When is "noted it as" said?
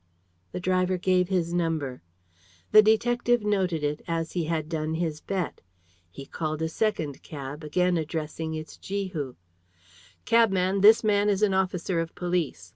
3.43-4.31